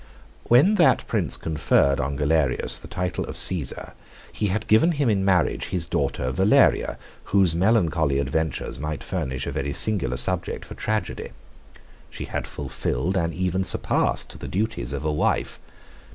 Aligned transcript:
When 0.45 0.73
that 0.81 1.05
prince 1.05 1.37
conferred 1.37 1.99
on 1.99 2.15
Galerius 2.15 2.79
the 2.79 2.87
title 2.87 3.23
of 3.25 3.35
Cæsar, 3.35 3.93
he 4.31 4.47
had 4.47 4.65
given 4.65 4.93
him 4.93 5.11
in 5.11 5.23
marriage 5.23 5.65
his 5.65 5.85
daughter 5.85 6.31
Valeria, 6.31 6.97
whose 7.25 7.55
melancholy 7.55 8.17
adventures 8.17 8.79
might 8.79 9.03
furnish 9.03 9.45
a 9.45 9.51
very 9.51 9.73
singular 9.73 10.17
subject 10.17 10.65
for 10.65 10.73
tragedy. 10.73 11.29
She 12.09 12.25
had 12.25 12.47
fulfilled 12.47 13.15
and 13.15 13.31
even 13.35 13.63
surpassed 13.63 14.39
the 14.39 14.47
duties 14.47 14.91
of 14.91 15.05
a 15.05 15.13
wife. 15.13 15.59